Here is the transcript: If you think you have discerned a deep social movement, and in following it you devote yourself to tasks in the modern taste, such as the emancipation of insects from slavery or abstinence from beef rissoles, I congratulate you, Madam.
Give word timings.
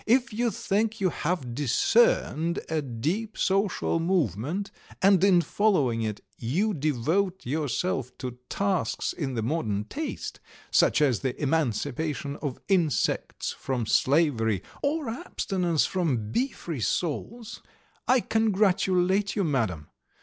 If 0.07 0.33
you 0.33 0.49
think 0.49 0.99
you 0.99 1.11
have 1.11 1.53
discerned 1.53 2.59
a 2.69 2.81
deep 2.81 3.37
social 3.37 3.99
movement, 3.99 4.71
and 4.99 5.23
in 5.23 5.41
following 5.41 6.01
it 6.01 6.21
you 6.39 6.73
devote 6.73 7.45
yourself 7.45 8.17
to 8.17 8.39
tasks 8.49 9.13
in 9.13 9.35
the 9.35 9.43
modern 9.43 9.83
taste, 9.83 10.39
such 10.71 11.03
as 11.03 11.19
the 11.19 11.39
emancipation 11.39 12.35
of 12.37 12.57
insects 12.67 13.51
from 13.51 13.85
slavery 13.85 14.63
or 14.81 15.07
abstinence 15.07 15.85
from 15.85 16.31
beef 16.31 16.65
rissoles, 16.67 17.61
I 18.07 18.21
congratulate 18.21 19.35
you, 19.35 19.43
Madam. 19.43 19.89